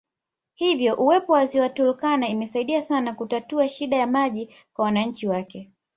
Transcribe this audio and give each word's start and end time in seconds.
Hivyo 0.53 0.95
uwepo 0.95 1.33
wa 1.33 1.45
Ziwa 1.45 1.69
Turkana 1.69 2.27
imesaidia 2.27 2.81
sana 2.81 3.13
kutatua 3.13 3.67
shida 3.69 3.97
ya 3.97 4.07
maji 4.07 4.55
kwa 4.73 4.85
wananchi 4.85 5.27
wake 5.27 5.71